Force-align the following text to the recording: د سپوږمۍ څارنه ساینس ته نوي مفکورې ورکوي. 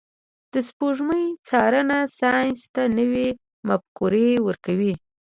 د 0.53 0.55
سپوږمۍ 0.67 1.25
څارنه 1.47 1.99
ساینس 2.19 2.61
ته 2.73 2.83
نوي 2.97 3.27
مفکورې 3.67 4.27
ورکوي. 4.47 4.93